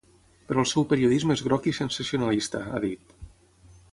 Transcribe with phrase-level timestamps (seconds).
[0.51, 3.17] Però el seu periodisme és groc i sensacionalista, ha dit.